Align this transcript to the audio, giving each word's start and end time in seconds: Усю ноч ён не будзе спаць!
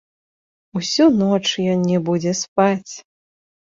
Усю 0.79 1.07
ноч 1.21 1.45
ён 1.77 1.87
не 1.93 1.99
будзе 2.11 2.31
спаць! 2.45 2.93